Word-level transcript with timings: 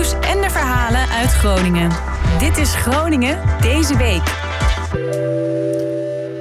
nieuws 0.00 0.28
en 0.28 0.40
de 0.40 0.50
verhalen 0.50 1.08
uit 1.08 1.32
Groningen. 1.32 1.90
Dit 2.38 2.56
is 2.56 2.74
Groningen 2.74 3.38
deze 3.60 3.96
week. 3.96 4.22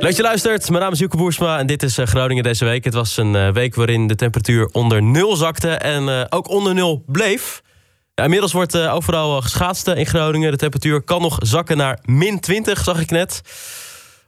Leuk 0.02 0.16
je 0.16 0.22
luistert. 0.22 0.70
Mijn 0.70 0.82
naam 0.82 0.92
is 0.92 1.00
Joeke 1.00 1.18
Boersma 1.18 1.60
en 1.60 1.68
dit 1.68 1.84
is 1.84 1.98
eh, 1.98 2.06
Groningen 2.06 2.44
deze 2.44 2.66
week. 2.66 2.84
Het 2.84 2.94
was 2.94 3.18
een 3.18 3.36
eh, 3.36 3.52
week 3.52 3.76
waarin 3.76 4.08
de 4.08 4.16
temperatuur 4.16 4.70
onder 4.72 5.04
nul 5.04 5.36
zakte 5.36 5.70
en 5.70 6.10
eh, 6.10 6.26
ook 6.30 6.50
onder 6.50 6.74
nul 6.74 7.04
bleef. 7.08 7.62
Ja, 8.16 8.24
inmiddels 8.24 8.54
wordt 8.54 8.78
overal 8.78 9.42
geschaatst 9.42 9.88
in 9.88 10.06
Groningen. 10.06 10.52
De 10.52 10.58
temperatuur 10.58 11.02
kan 11.02 11.22
nog 11.22 11.38
zakken 11.40 11.78
naar 11.78 12.00
min 12.06 12.40
20, 12.40 12.84
zag 12.84 13.00
ik 13.00 13.12
net. 13.12 13.42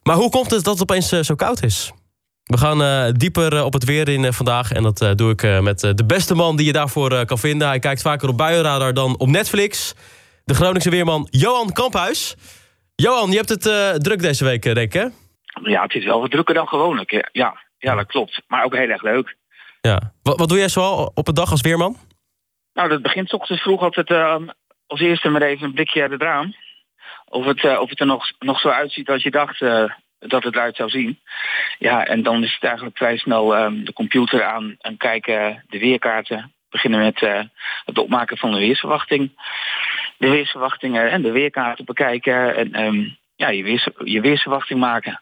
Maar 0.04 0.16
hoe 0.16 0.30
komt 0.30 0.52
het 0.52 0.64
dat 0.64 0.74
het 0.74 0.82
opeens 0.82 1.10
zo 1.10 1.36
koud 1.36 1.64
is? 1.64 1.92
We 2.52 2.58
gaan 2.58 3.14
dieper 3.14 3.64
op 3.64 3.74
het 3.74 3.84
weer 3.84 4.10
in 4.10 4.34
vandaag. 4.34 4.72
En 4.72 4.84
dat 4.84 5.14
doe 5.16 5.32
ik 5.32 5.62
met 5.62 5.80
de 5.80 6.06
beste 6.06 6.36
man 6.36 6.56
die 6.58 6.66
je 6.66 6.72
daarvoor 6.72 7.26
kan 7.26 7.38
vinden. 7.38 7.68
Hij 7.68 7.80
kijkt 7.80 8.02
vaker 8.02 8.30
op 8.30 8.38
Buienradar 8.38 8.94
dan 8.94 9.20
op 9.20 9.28
Netflix. 9.28 9.96
De 10.46 10.54
Groningse 10.54 10.90
weerman 10.90 11.28
Johan 11.30 11.74
Kamphuis. 11.74 12.36
Johan, 12.96 13.30
je 13.30 13.36
hebt 13.36 13.50
het 13.50 13.64
druk 14.04 14.22
deze 14.22 14.44
week, 14.46 14.62
denk 14.62 14.78
ik, 14.78 14.94
hè? 14.94 15.06
Ja, 15.64 15.82
het 15.82 15.94
is 15.94 16.06
wel 16.06 16.22
wat 16.22 16.32
drukker 16.32 16.56
dan 16.56 16.68
gewoonlijk. 16.68 17.30
Ja, 17.32 17.58
ja 17.78 17.96
dat 17.96 18.06
klopt. 18.06 18.42
Maar 18.48 18.64
ook 18.64 18.76
heel 18.76 18.90
erg 18.90 19.04
leuk. 19.04 19.38
Ja. 19.82 20.14
Wat, 20.24 20.40
wat 20.40 20.50
doe 20.50 20.58
jij 20.58 20.70
zoal 20.70 21.12
op 21.14 21.28
een 21.28 21.34
dag 21.34 21.52
als 21.52 21.62
weerman? 21.62 21.98
Nou, 22.74 22.90
dat 22.90 23.02
begint 23.02 23.34
ochtends 23.34 23.62
vroeg 23.62 23.82
altijd 23.82 24.10
uh, 24.10 24.36
als 24.88 25.00
eerste 25.00 25.30
met 25.30 25.42
even 25.42 25.66
een 25.66 25.74
blikje 25.74 26.02
uit 26.02 26.12
het 26.12 26.22
raam. 26.22 26.56
Of 27.26 27.46
het, 27.46 27.64
uh, 27.64 27.80
of 27.80 27.90
het 27.90 28.00
er 28.00 28.06
nog, 28.06 28.24
nog 28.40 28.60
zo 28.60 28.70
uitziet 28.70 29.10
als 29.10 29.24
je 29.24 29.32
dacht 29.32 29.62
uh, 29.62 29.92
dat 30.28 30.44
het 30.44 30.56
eruit 30.56 30.76
zou 30.76 30.90
zien. 30.90 31.20
Ja, 31.78 32.06
en 32.06 32.24
dan 32.24 32.44
is 32.44 32.54
het 32.54 32.64
eigenlijk 32.64 32.98
vrij 32.98 33.18
snel 33.18 33.56
ehm, 33.56 33.84
de 33.84 33.94
computer 33.94 34.44
aan 34.44 34.76
en 34.80 34.98
kijken 34.98 35.64
de 35.68 35.80
weerkaarten. 35.80 36.54
Beginnen 36.70 37.00
met 37.00 37.20
het 37.86 37.98
opmaken 37.98 38.38
van 38.38 38.52
de 38.52 38.60
weersverwachting. 38.60 39.32
De 40.18 40.30
weersverwachtingen 40.30 41.10
en 41.12 41.22
de 41.22 41.32
weerkaarten 41.32 41.86
bekijken. 41.86 42.56
En 42.56 42.84
um, 42.84 43.18
ja, 43.36 43.50
je, 43.50 43.64
weers, 43.64 43.88
je 44.04 44.22
weersverwachting 44.22 44.80
maken. 44.80 45.22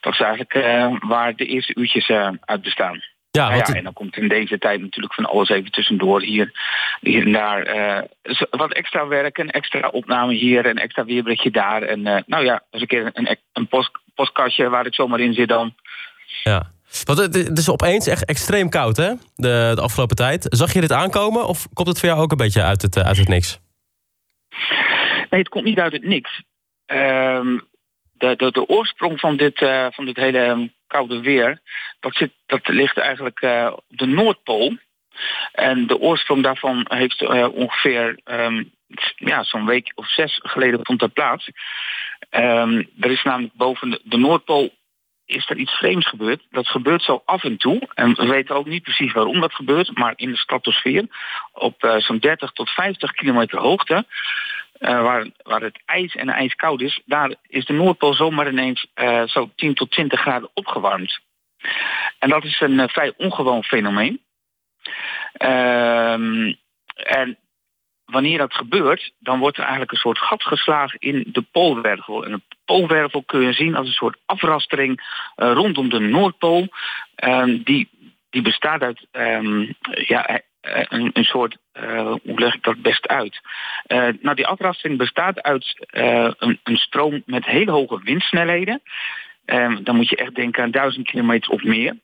Dat 0.00 0.12
is 0.12 0.20
eigenlijk 0.20 0.54
uh, 0.54 0.94
waar 1.00 1.36
de 1.36 1.46
eerste 1.46 1.74
uurtjes 1.74 2.08
uh, 2.08 2.30
uit 2.40 2.62
bestaan. 2.62 3.02
Ja, 3.30 3.48
nou 3.48 3.56
ja, 3.56 3.74
en 3.74 3.84
dan 3.84 3.92
komt 3.92 4.16
in 4.16 4.28
deze 4.28 4.58
tijd 4.58 4.80
natuurlijk 4.80 5.14
van 5.14 5.24
alles 5.24 5.48
even 5.48 5.70
tussendoor. 5.70 6.22
Hier, 6.22 6.52
hier 7.00 7.26
en 7.26 7.32
daar 7.32 7.76
uh, 7.76 8.02
wat 8.50 8.72
extra 8.72 9.06
werk, 9.06 9.38
een 9.38 9.50
extra 9.50 9.88
opname 9.88 10.32
hier, 10.32 10.66
een 10.66 10.78
extra 10.78 11.04
weerberichtje 11.04 11.50
daar. 11.50 11.82
En 11.82 12.02
nou 12.26 12.44
ja, 12.44 12.62
eens 12.70 12.82
een 12.82 12.88
keer 12.88 13.10
een, 13.12 13.36
een 13.52 13.68
post, 13.68 13.90
postkastje 14.18 14.68
waar 14.68 14.86
ik 14.86 14.94
zomaar 14.94 15.20
in 15.20 15.34
zit 15.34 15.48
dan. 15.48 15.74
Ja, 16.42 16.70
want 17.04 17.18
het 17.18 17.58
is 17.58 17.70
opeens 17.70 18.06
echt 18.06 18.24
extreem 18.24 18.68
koud 18.68 18.96
hè, 18.96 19.12
de, 19.34 19.72
de 19.74 19.80
afgelopen 19.80 20.16
tijd. 20.16 20.46
Zag 20.48 20.72
je 20.72 20.80
dit 20.80 20.92
aankomen 20.92 21.46
of 21.46 21.66
komt 21.72 21.88
het 21.88 21.98
voor 21.98 22.08
jou 22.08 22.20
ook 22.20 22.30
een 22.30 22.44
beetje 22.46 22.62
uit 22.62 22.82
het, 22.82 22.98
uit 22.98 23.16
het 23.16 23.28
niks? 23.28 23.58
Nee, 25.30 25.40
het 25.40 25.48
komt 25.48 25.64
niet 25.64 25.78
uit 25.78 25.92
het 25.92 26.04
niks. 26.04 26.42
Um, 26.86 27.68
de, 28.12 28.36
de, 28.36 28.50
de 28.50 28.68
oorsprong 28.68 29.20
van 29.20 29.36
dit, 29.36 29.60
uh, 29.60 29.86
van 29.90 30.04
dit 30.04 30.16
hele 30.16 30.38
ehm, 30.38 30.66
koude 30.86 31.20
weer, 31.20 31.60
dat, 32.00 32.14
zit, 32.14 32.32
dat 32.46 32.68
ligt 32.68 32.98
eigenlijk 32.98 33.42
uh, 33.42 33.70
op 33.72 33.84
de 33.88 34.06
Noordpool. 34.06 34.76
En 35.52 35.86
de 35.86 35.98
oorsprong 35.98 36.42
daarvan 36.42 36.86
heeft 36.88 37.22
uh, 37.22 37.54
ongeveer 37.54 38.18
um, 38.24 38.72
ja, 39.16 39.44
zo'n 39.44 39.66
week 39.66 39.92
of 39.94 40.08
zes 40.08 40.40
geleden 40.42 40.80
vond 40.82 41.00
dat 41.00 41.12
plaats. 41.12 41.50
Um, 42.30 42.88
er 43.00 43.10
is 43.10 43.22
namelijk 43.22 43.54
boven 43.54 43.90
de, 43.90 44.00
de, 44.04 44.16
Noordpool 44.16 44.70
is 45.26 45.50
er 45.50 45.56
iets 45.56 45.72
vreemds 45.72 46.08
gebeurd. 46.08 46.46
Dat 46.50 46.68
gebeurt 46.68 47.02
zo 47.02 47.22
af 47.24 47.44
en 47.44 47.56
toe. 47.56 47.88
En 47.94 48.14
we 48.14 48.26
weten 48.26 48.54
ook 48.54 48.66
niet 48.66 48.82
precies 48.82 49.12
waarom 49.12 49.40
dat 49.40 49.54
gebeurt. 49.54 49.98
Maar 49.98 50.12
in 50.16 50.30
de 50.30 50.36
stratosfeer, 50.36 51.06
op 51.52 51.84
uh, 51.84 51.96
zo'n 51.96 52.18
30 52.18 52.52
tot 52.52 52.70
50 52.70 53.12
kilometer 53.12 53.58
hoogte, 53.58 54.06
uh, 54.80 55.02
waar, 55.02 55.30
waar 55.42 55.60
het 55.60 55.82
ijs 55.84 56.14
en 56.14 56.28
ijskoud 56.28 56.80
is, 56.80 57.02
daar 57.04 57.34
is 57.46 57.64
de 57.64 57.72
Noordpool 57.72 58.14
zomaar 58.14 58.48
ineens 58.48 58.86
uh, 58.94 59.22
zo 59.26 59.50
10 59.56 59.74
tot 59.74 59.90
20 59.90 60.20
graden 60.20 60.50
opgewarmd. 60.54 61.20
En 62.18 62.28
dat 62.28 62.44
is 62.44 62.60
een 62.60 62.88
vrij 62.88 63.12
ongewoon 63.16 63.64
fenomeen. 63.64 64.20
Ehm, 65.32 66.52
en 66.94 67.38
wanneer 68.10 68.38
dat 68.38 68.54
gebeurt, 68.54 69.12
dan 69.18 69.38
wordt 69.38 69.56
er 69.56 69.62
eigenlijk 69.62 69.92
een 69.92 69.98
soort 69.98 70.18
gat 70.18 70.42
geslagen 70.42 70.98
in 70.98 71.24
de 71.26 71.42
poolwervel. 71.42 72.24
En 72.24 72.32
de 72.32 72.40
poolwervel 72.64 73.22
kun 73.22 73.40
je 73.40 73.52
zien 73.52 73.74
als 73.74 73.86
een 73.86 73.92
soort 73.92 74.18
afrastering 74.26 75.00
rondom 75.34 75.88
de 75.88 75.98
Noordpool. 75.98 76.68
Um, 77.24 77.62
die, 77.62 77.88
die 78.30 78.42
bestaat 78.42 78.80
uit 78.80 79.06
um, 79.12 79.74
ja, 80.06 80.26
eh, 80.60 80.84
een, 80.88 81.10
een 81.12 81.24
soort, 81.24 81.56
hoe 82.22 82.40
leg 82.40 82.54
ik 82.54 82.62
dat 82.62 82.82
best 82.82 83.08
uit? 83.08 83.40
Nou, 84.20 84.34
die 84.34 84.46
afrasting 84.46 84.98
bestaat 84.98 85.42
uit 85.42 85.86
een, 86.38 86.60
een, 86.62 86.76
stroom 86.76 87.22
met 87.26 87.44
hele 87.44 87.70
hoge 87.70 88.00
windsnelheden. 88.02 88.82
Ehm, 89.44 89.82
dan 89.82 89.96
moet 89.96 90.08
je 90.08 90.16
echt 90.16 90.34
denken 90.34 90.62
aan 90.62 90.70
duizend 90.70 91.06
kilometer 91.06 91.52
of 91.52 91.62
meer. 91.62 91.96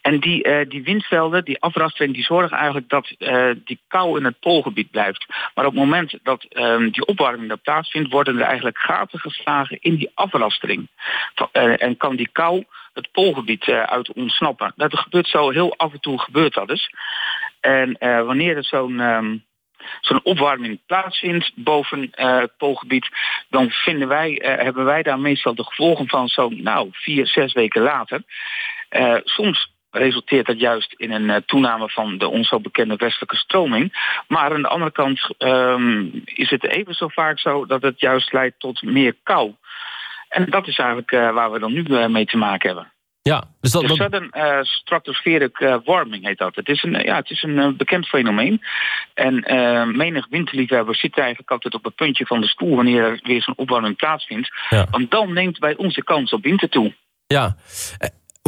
En 0.00 0.20
die, 0.20 0.66
die 0.66 0.82
windvelden, 0.82 1.44
die 1.44 1.60
afrasting, 1.60 2.14
die 2.14 2.24
zorgen 2.24 2.56
eigenlijk 2.56 2.88
dat 2.88 3.14
die 3.64 3.80
kou 3.88 4.18
in 4.18 4.24
het 4.24 4.40
poolgebied 4.40 4.90
blijft. 4.90 5.26
Maar 5.54 5.66
op 5.66 5.72
het 5.72 5.80
moment 5.80 6.18
dat 6.22 6.42
ehm, 6.44 6.90
die 6.90 7.06
opwarming 7.06 7.48
daar 7.48 7.58
plaatsvindt, 7.58 8.12
worden 8.12 8.38
er 8.38 8.46
eigenlijk 8.46 8.78
gaten 8.78 9.18
geslagen 9.18 9.78
in 9.80 9.96
die 9.96 10.10
afrastering. 10.14 10.88
en 11.52 11.96
kan 11.96 12.16
die 12.16 12.28
kou 12.32 12.64
het 12.92 13.12
poolgebied 13.12 13.68
uit 13.68 14.12
ontsnappen. 14.12 14.72
Dat 14.76 14.98
gebeurt 14.98 15.28
zo 15.28 15.50
heel 15.50 15.76
af 15.76 15.92
en 15.92 16.00
toe 16.00 16.20
gebeurt 16.20 16.54
dat 16.54 16.68
dus. 16.68 16.94
En 17.60 17.96
wanneer 18.00 18.56
er 18.56 18.64
zo'n 18.64 19.00
um, 19.00 19.46
zo'n 20.00 20.20
opwarming 20.22 20.78
plaatsvindt 20.86 21.52
boven 21.54 22.08
het 22.10 22.56
poolgebied, 22.56 23.08
dan 23.48 23.70
vinden 23.70 24.08
wij, 24.08 24.42
hebben 24.42 24.84
wij 24.84 25.02
daar 25.02 25.20
meestal 25.20 25.54
de 25.54 25.64
gevolgen 25.64 26.08
van 26.08 26.28
zo'n 26.28 26.62
nou, 26.62 26.88
vier, 26.92 27.26
zes 27.26 27.52
weken 27.52 27.82
later. 27.82 28.22
Soms 29.24 29.76
resulteert 29.90 30.46
dat 30.46 30.60
juist 30.60 30.94
in 30.96 31.12
een 31.12 31.44
toename 31.44 31.88
van 31.90 32.18
de 32.18 32.28
ons 32.28 32.48
zo 32.48 32.60
bekende 32.60 32.96
westelijke 32.96 33.36
stroming. 33.36 34.16
Maar 34.28 34.54
aan 34.54 34.62
de 34.62 34.68
andere 34.68 34.92
kant 34.92 35.34
um, 35.38 36.22
is 36.24 36.50
het 36.50 36.64
even 36.64 36.94
zo 36.94 37.08
vaak 37.08 37.38
zo 37.38 37.66
dat 37.66 37.82
het 37.82 38.00
juist 38.00 38.32
leidt 38.32 38.60
tot 38.60 38.82
meer 38.82 39.16
kou. 39.22 39.54
En 40.28 40.50
dat 40.50 40.66
is 40.66 40.78
eigenlijk 40.78 41.12
uh, 41.12 41.30
waar 41.30 41.52
we 41.52 41.58
dan 41.58 41.72
nu 41.72 41.84
uh, 41.88 42.06
mee 42.06 42.26
te 42.26 42.36
maken 42.36 42.68
hebben. 42.68 42.92
Ja, 43.22 43.44
dus 43.60 43.72
dat, 43.72 43.82
de 43.82 43.94
sudden 43.94 44.30
uh, 44.32 44.58
stratospheric 44.62 45.58
warming 45.84 46.26
heet 46.26 46.38
dat. 46.38 46.54
Het 46.54 46.68
is 46.68 46.82
een, 46.82 46.92
ja, 46.92 47.16
het 47.16 47.30
is 47.30 47.42
een 47.42 47.76
bekend 47.76 48.06
fenomeen. 48.06 48.62
En 49.14 49.34
menig 49.96 50.26
winterliefhebber 50.28 50.96
zit 50.96 51.18
eigenlijk 51.18 51.50
altijd 51.50 51.74
op 51.74 51.84
het 51.84 51.94
puntje 51.94 52.26
van 52.26 52.40
de 52.40 52.46
stoel... 52.46 52.76
wanneer 52.76 53.04
er 53.04 53.20
weer 53.22 53.42
zo'n 53.42 53.56
opwarming 53.56 53.96
plaatsvindt. 53.96 54.50
Ja. 54.68 54.86
Want 54.90 55.10
dan 55.10 55.32
neemt 55.32 55.58
bij 55.58 55.76
ons 55.76 55.94
de 55.94 56.04
kans 56.04 56.32
op 56.32 56.42
winter 56.42 56.68
toe. 56.68 56.94
Ja. 57.26 57.56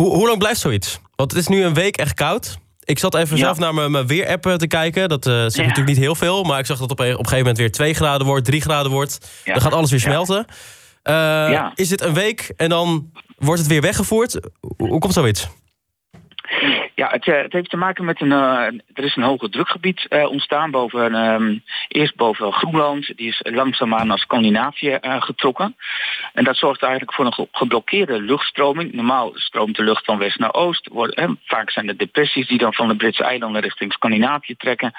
Hoe, 0.00 0.15
hoe 0.15 0.27
lang 0.27 0.38
blijft 0.38 0.61
zoiets? 0.61 1.00
Want 1.16 1.31
het 1.31 1.41
is 1.41 1.49
nu 1.49 1.65
een 1.65 1.75
week 1.75 1.97
echt 1.97 2.15
koud. 2.15 2.59
Ik 2.84 2.99
zat 2.99 3.15
even 3.15 3.37
ja. 3.37 3.43
zelf 3.43 3.59
naar 3.59 3.91
mijn, 3.91 4.06
weer-app 4.06 4.43
te 4.43 4.66
kijken. 4.66 5.09
Dat 5.09 5.27
uh, 5.27 5.34
zegt 5.34 5.55
ja. 5.55 5.61
natuurlijk 5.62 5.88
niet 5.88 6.05
heel 6.05 6.15
veel. 6.15 6.43
Maar 6.43 6.59
ik 6.59 6.66
zag 6.66 6.78
dat 6.78 6.91
op 6.91 6.99
een, 6.99 7.06
op 7.06 7.11
een 7.12 7.16
gegeven 7.16 7.38
moment 7.38 7.59
weer 7.59 7.72
2 7.72 7.94
graden 7.94 8.27
wordt, 8.27 8.44
3 8.44 8.61
graden 8.61 8.91
wordt. 8.93 9.31
Dan 9.44 9.61
gaat 9.61 9.72
alles 9.72 9.91
weer 9.91 10.00
smelten. 10.00 10.38
Uh, 10.38 11.15
ja. 11.15 11.72
Is 11.75 11.88
dit 11.88 12.00
een 12.00 12.15
week 12.15 12.53
en 12.56 12.69
dan 12.69 13.11
wordt 13.38 13.61
het 13.61 13.71
weer 13.71 13.81
weggevoerd? 13.81 14.41
Hoe 14.77 14.99
komt 14.99 15.12
zoiets? 15.12 15.49
Ja, 16.94 17.09
het, 17.11 17.27
uh, 17.27 17.37
het, 17.37 17.53
heeft 17.53 17.71
te 17.71 17.77
maken 17.77 18.05
met 18.05 18.21
een. 18.21 18.31
Uh, 18.31 18.65
er 18.94 19.05
is 19.05 19.16
een 19.16 19.22
hoger 19.22 19.50
drukgebied 19.50 20.06
uh, 20.09 20.31
ontstaan 20.31 20.71
boven. 20.71 21.15
Um, 21.15 21.62
eerst 21.88 22.16
boven 22.16 22.53
Groenland. 22.53 23.16
Die 23.16 23.28
is 23.28 23.41
langzaamaan 23.43 24.06
naar 24.06 24.19
Scandinavië 24.19 24.99
getrokken. 25.00 25.77
En 26.33 26.44
dat 26.44 26.56
zorgt 26.56 26.83
eigenlijk 26.83 27.15
voor 27.15 27.25
een 27.25 27.49
geblokkeerde 27.53 28.22
luchtstroming. 28.22 28.93
Normaal 28.93 29.31
stroomt 29.34 29.77
de 29.77 29.83
lucht 29.83 30.05
van 30.05 30.19
west 30.19 30.38
naar 30.38 30.55
oost. 30.55 30.88
Vaak 31.44 31.70
zijn 31.70 31.88
er 31.88 31.99
depressies 31.99 32.47
die 32.47 32.58
dan 32.58 32.75
van 32.75 32.88
de 32.88 32.96
Britse 32.96 33.25
eilanden 33.25 33.62
richting 33.62 33.93
Scandinavië 33.93 34.55
trekken. 34.56 34.93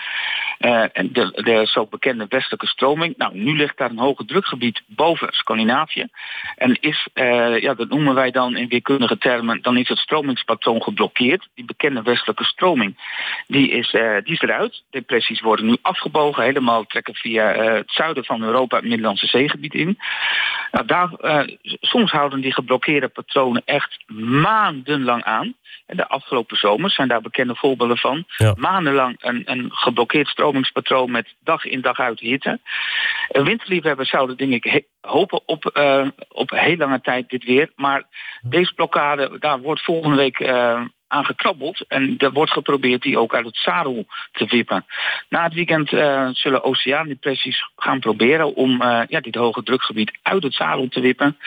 en 0.92 1.09
de, 1.12 1.42
de 1.44 1.62
zo 1.65 1.86
bekende 1.86 2.25
westelijke 2.30 2.68
stroming. 2.68 3.18
Nou, 3.18 3.38
nu 3.38 3.56
ligt 3.56 3.77
daar 3.77 3.89
een 3.89 3.97
hoger 3.97 4.25
drukgebied 4.25 4.81
boven 4.88 5.27
Scandinavië. 5.31 6.07
En 6.56 6.77
is, 6.81 7.07
ja, 7.59 7.74
dat 7.74 7.89
noemen 7.89 8.15
wij 8.15 8.31
dan 8.31 8.57
in 8.57 8.68
weerkundige 8.68 9.18
termen. 9.18 9.62
Dan 9.62 9.77
is 9.77 9.88
het 9.88 9.97
stromingspatroon 9.97 10.81
geblokkeerd. 10.81 11.40
Die 11.53 11.65
bekende 11.65 12.01
westelijke 12.01 12.43
stroming, 12.43 12.97
die 13.47 13.69
is, 13.69 13.93
uh, 13.93 14.17
die 14.23 14.33
is 14.33 14.41
eruit. 14.41 14.83
Depressies 14.89 15.41
worden 15.41 15.65
nu 15.65 15.77
afgebogen, 15.81 16.43
helemaal 16.43 16.85
trekken 16.85 17.15
via 17.15 17.55
uh, 17.55 17.73
het 17.73 17.91
zuiden 17.91 18.25
van 18.25 18.43
Europa 18.43 18.75
het 18.75 18.85
Middellandse 18.85 19.27
zeegebied 19.27 19.73
in. 19.73 19.99
Nou, 20.71 20.85
daar, 20.85 21.11
uh, 21.21 21.57
soms 21.63 22.11
houden 22.11 22.41
die 22.41 22.53
geblokkeerde 22.53 23.07
patronen 23.07 23.61
echt 23.65 24.03
maandenlang 24.41 25.23
aan. 25.23 25.55
En 25.85 25.97
de 25.97 26.07
afgelopen 26.07 26.57
zomers 26.57 26.95
zijn 26.95 27.07
daar 27.07 27.21
bekende 27.21 27.55
voorbeelden 27.55 27.97
van. 27.97 28.25
Ja. 28.37 28.53
Maandenlang 28.57 29.15
een, 29.19 29.41
een 29.45 29.69
geblokkeerd 29.73 30.27
stromingspatroon 30.27 31.11
met 31.11 31.35
dag 31.44 31.65
in 31.65 31.81
dag 31.81 31.99
uit 31.99 32.19
hitte. 32.19 32.59
Winterliefhebbers 33.27 34.09
zouden 34.09 34.37
denk 34.37 34.65
ik 34.65 34.83
hopen 35.01 35.41
op, 35.45 35.71
uh, 35.73 36.07
op 36.27 36.49
heel 36.49 36.77
lange 36.77 37.01
tijd 37.01 37.29
dit 37.29 37.44
weer. 37.44 37.71
Maar 37.75 38.03
deze 38.41 38.73
blokkade, 38.73 39.39
daar 39.39 39.59
wordt 39.59 39.83
volgende 39.83 40.15
week 40.15 40.39
uh, 40.39 40.81
aangekrabbeld. 41.11 41.85
En 41.87 42.15
er 42.17 42.31
wordt 42.31 42.51
geprobeerd 42.51 43.01
die 43.01 43.17
ook 43.17 43.35
uit 43.35 43.45
het 43.45 43.57
zadel 43.57 44.05
te 44.31 44.45
wippen. 44.45 44.85
Na 45.29 45.43
het 45.43 45.53
weekend 45.53 45.91
uh, 45.91 46.29
zullen 46.31 46.63
oceaandepressies 46.63 47.65
gaan 47.75 47.99
proberen 47.99 48.55
om 48.55 48.81
uh, 48.81 49.01
ja, 49.07 49.19
dit 49.19 49.35
hoge 49.35 49.63
drukgebied 49.63 50.11
uit 50.21 50.43
het 50.43 50.53
zadel 50.53 50.87
te 50.87 50.99
wippen. 50.99 51.37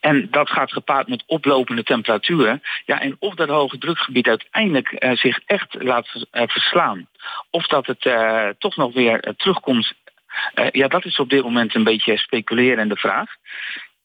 En 0.00 0.28
dat 0.30 0.50
gaat 0.50 0.72
gepaard 0.72 1.08
met 1.08 1.22
oplopende 1.26 1.82
temperaturen. 1.82 2.62
Ja, 2.84 3.00
en 3.00 3.16
of 3.18 3.34
dat 3.34 3.48
hoge 3.48 3.78
drukgebied 3.78 4.28
uiteindelijk 4.28 5.04
uh, 5.04 5.16
zich 5.16 5.40
echt 5.46 5.82
laat 5.82 6.26
verslaan. 6.30 7.08
Of 7.50 7.66
dat 7.66 7.86
het 7.86 8.00
toch 8.58 8.76
nog 8.76 8.94
weer 8.94 9.34
terugkomt. 9.36 9.92
ja, 10.70 10.88
dat 10.88 11.04
is 11.04 11.18
op 11.18 11.30
dit 11.30 11.42
moment 11.42 11.74
een 11.74 11.84
beetje 11.84 12.18
speculerende 12.18 12.96
vraag. 12.96 13.36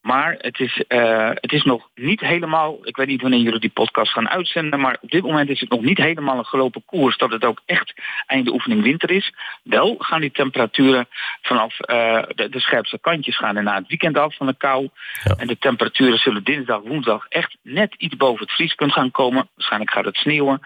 Maar 0.02 0.36
het 0.38 0.60
is, 0.60 0.84
uh, 0.88 1.30
het 1.34 1.52
is 1.52 1.64
nog 1.64 1.90
niet 1.96 2.20
helemaal, 2.20 2.78
ik 2.84 2.96
weet 2.96 3.08
niet 3.08 3.22
wanneer 3.22 3.40
jullie 3.40 3.60
die 3.60 3.70
podcast 3.70 4.12
gaan 4.12 4.30
uitzenden, 4.30 4.80
maar 4.80 4.98
op 5.02 5.12
dit 5.12 5.24
moment 5.24 5.50
is 5.50 5.60
het 5.60 5.70
nog 5.70 5.82
niet 5.82 5.98
helemaal 5.98 6.38
een 6.38 6.46
gelopen 6.46 6.86
koers 6.86 7.18
dat 7.18 7.32
het 7.32 7.46
ook 7.46 7.62
echt 7.66 7.94
einde 8.26 8.52
oefening 8.52 8.84
winter 8.84 9.12
is. 9.12 9.34
Wel 9.64 9.96
gaan 10.00 10.22
die 10.22 10.32
temperaturen 10.32 11.08
vanaf 11.42 11.80
uh, 11.80 12.24
de, 12.36 12.50
de, 12.50 12.60
scherpste 12.60 13.00
kantjes 13.00 13.38
gaan 13.38 13.58
en 13.58 13.64
na 13.64 13.76
het 13.76 13.88
weekend 13.88 14.18
af 14.18 14.36
van 14.36 14.48
de 14.48 14.56
kou. 14.58 14.90
Ja. 15.24 15.36
En 15.38 15.48
de 15.48 15.58
temperaturen 15.58 16.18
zullen 16.18 16.44
dinsdag, 16.44 16.82
woensdag 16.82 17.26
echt 17.30 17.58
net 17.62 17.96
iets 17.98 18.16
boven 18.16 18.46
het 18.46 18.56
vriespunt 18.56 18.94
gaan 18.94 19.12
komen. 19.12 19.50
Waarschijnlijk 19.56 19.92
gaat 19.92 20.06
het 20.06 20.18
sneeuwen. 20.18 20.60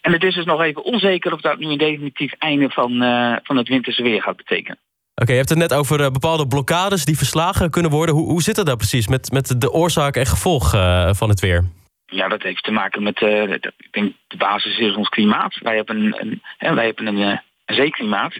En 0.00 0.12
het 0.12 0.24
is 0.24 0.34
dus 0.34 0.44
nog 0.44 0.60
even 0.60 0.84
onzeker 0.84 1.32
of 1.32 1.40
dat 1.40 1.58
nu 1.58 1.66
een 1.66 1.78
definitief 1.78 2.32
einde 2.32 2.70
van, 2.70 3.02
uh, 3.02 3.36
van 3.42 3.56
het 3.56 3.68
winterse 3.68 4.02
weer 4.02 4.22
gaat 4.22 4.36
betekenen. 4.36 4.78
Oké, 5.14 5.22
okay, 5.22 5.34
je 5.34 5.40
hebt 5.40 5.48
het 5.48 5.70
net 5.70 5.78
over 5.78 6.00
uh, 6.00 6.10
bepaalde 6.10 6.46
blokkades 6.46 7.04
die 7.04 7.16
verslagen 7.16 7.70
kunnen 7.70 7.90
worden. 7.90 8.14
Hoe, 8.14 8.26
hoe 8.26 8.42
zit 8.42 8.56
het 8.56 8.66
daar 8.66 8.76
precies 8.76 9.08
met, 9.08 9.32
met 9.32 9.60
de 9.60 9.72
oorzaak 9.72 10.16
en 10.16 10.26
gevolg 10.26 10.74
uh, 10.74 11.10
van 11.12 11.28
het 11.28 11.40
weer? 11.40 11.64
Ja, 12.06 12.28
dat 12.28 12.42
heeft 12.42 12.64
te 12.64 12.70
maken 12.70 13.02
met, 13.02 13.20
uh, 13.20 13.52
ik 13.52 13.88
denk 13.90 14.12
de 14.26 14.36
basis 14.36 14.78
is 14.78 14.96
ons 14.96 15.08
klimaat. 15.08 15.58
Wij 15.62 15.76
hebben 15.76 15.96
een, 15.96 16.20
een, 16.20 16.42
hè, 16.58 16.74
wij 16.74 16.84
hebben 16.84 17.06
een, 17.06 17.16
een 17.16 17.40
zeeklimaat. 17.66 18.34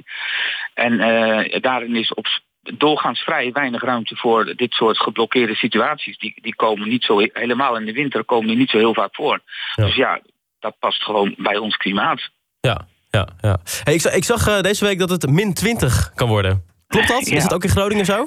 En 0.74 0.98
daarin 1.60 1.96
is 1.96 2.14
op 2.14 2.26
doorgaans 2.72 3.20
vrij 3.20 3.52
weinig 3.52 3.82
ruimte 3.82 4.16
voor 4.16 4.52
dit 4.56 4.72
soort 4.72 4.98
geblokkeerde 4.98 5.54
situaties. 5.54 6.18
Die, 6.18 6.38
die 6.42 6.54
komen 6.54 6.88
niet 6.88 7.04
zo, 7.04 7.18
helemaal 7.32 7.76
in 7.76 7.84
de 7.84 7.92
winter 7.92 8.24
komen 8.24 8.48
die 8.48 8.56
niet 8.56 8.70
zo 8.70 8.78
heel 8.78 8.94
vaak 8.94 9.14
voor. 9.14 9.40
Ja. 9.74 9.84
Dus 9.84 9.94
ja, 9.94 10.20
dat 10.58 10.78
past 10.78 11.02
gewoon 11.02 11.34
bij 11.38 11.56
ons 11.56 11.76
klimaat. 11.76 12.30
Ja, 12.60 12.86
ja, 13.14 13.28
ja. 13.40 13.58
Hey, 13.84 13.94
ik, 13.94 14.00
zag, 14.00 14.12
ik 14.12 14.24
zag 14.24 14.48
uh, 14.48 14.60
deze 14.60 14.84
week 14.84 14.98
dat 14.98 15.10
het 15.10 15.30
min 15.30 15.54
20 15.54 16.12
kan 16.14 16.28
worden. 16.28 16.64
Klopt 16.86 17.08
dat? 17.08 17.28
Ja. 17.28 17.36
Is 17.36 17.42
het 17.42 17.54
ook 17.54 17.64
in 17.64 17.70
Groningen 17.70 18.04
zo? 18.04 18.26